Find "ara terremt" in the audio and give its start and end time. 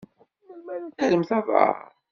0.73-1.31